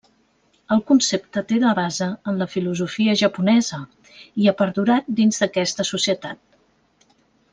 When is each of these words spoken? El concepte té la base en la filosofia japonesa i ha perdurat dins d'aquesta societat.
El 0.75 0.79
concepte 0.91 1.41
té 1.51 1.59
la 1.63 1.73
base 1.79 2.07
en 2.31 2.39
la 2.43 2.47
filosofia 2.53 3.15
japonesa 3.21 3.79
i 4.45 4.49
ha 4.49 4.55
perdurat 4.65 5.13
dins 5.21 5.43
d'aquesta 5.43 5.89
societat. 5.93 6.41